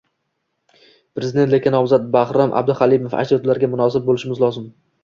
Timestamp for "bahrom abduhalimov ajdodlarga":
2.17-3.73